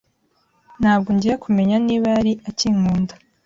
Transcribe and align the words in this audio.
ntabwo 0.81 1.09
ngiye 1.15 1.35
kumenya 1.43 1.75
niba 1.87 2.05
yaba 2.15 2.31
akinkunda 2.49 3.13